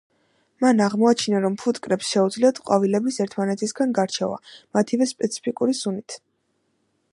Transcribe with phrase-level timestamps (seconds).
[0.63, 4.39] მან აღმოაჩინა, რომ ფუტკრებს შეუძლიათ ყვავილების ერთმანეთისგან გარჩევა
[4.79, 6.17] მათივე სპეციფიკური სუნით.